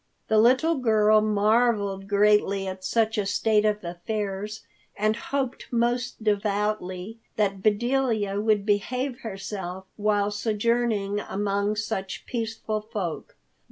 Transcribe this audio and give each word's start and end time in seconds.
The 0.29 0.39
little 0.39 0.77
girl 0.79 1.21
marveled 1.21 2.07
greatly 2.07 2.65
at 2.65 2.83
such 2.83 3.19
a 3.19 3.25
state 3.27 3.65
of 3.65 3.83
affairs, 3.83 4.63
and 4.97 5.15
hoped 5.15 5.67
most 5.71 6.23
devoutly 6.23 7.19
that 7.35 7.61
Bedelia 7.61 8.41
would 8.41 8.65
behave 8.65 9.19
herself 9.19 9.85
while 9.97 10.31
sojourning 10.31 11.19
among 11.19 11.75
such 11.75 12.25
peaceful 12.25 12.81
folk. 12.81 13.37